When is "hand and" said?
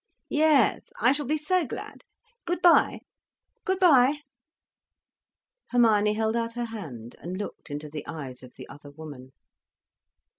6.65-7.37